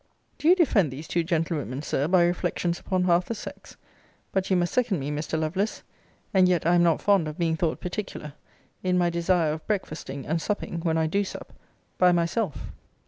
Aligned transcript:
Do 0.39 0.47
you 0.49 0.55
defend 0.55 0.89
these 0.89 1.07
two 1.07 1.23
gentlewomen, 1.23 1.83
Sir, 1.83 2.07
by 2.07 2.23
reflections 2.25 2.79
upon 2.79 3.03
half 3.03 3.25
the 3.27 3.35
sex? 3.35 3.77
But 4.31 4.49
you 4.49 4.57
must 4.57 4.73
second 4.73 4.99
me, 4.99 5.11
Mr. 5.11 5.39
Lovelace, 5.39 5.83
(and 6.33 6.49
yet 6.49 6.65
I 6.65 6.73
am 6.73 6.81
not 6.81 7.03
fond 7.03 7.27
of 7.27 7.37
being 7.37 7.55
thought 7.55 7.79
particular,) 7.79 8.33
in 8.81 8.97
my 8.97 9.11
desire 9.11 9.53
of 9.53 9.67
breakfasting 9.67 10.25
and 10.25 10.41
supping 10.41 10.79
(when 10.79 10.97
I 10.97 11.05
do 11.05 11.23
sup) 11.23 11.53
by 11.99 12.11
myself. 12.11 12.71